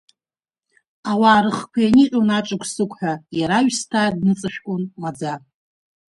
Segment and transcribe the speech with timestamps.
[1.11, 5.33] Ауаа рыхқәа еиниҟьон аҿыгә-сыгәҳәа, иара аҩсҭаа дныҵашәкәон маӡа.